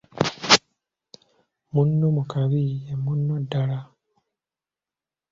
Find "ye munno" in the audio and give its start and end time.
2.85-3.35